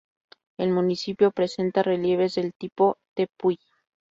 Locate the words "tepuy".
3.15-3.59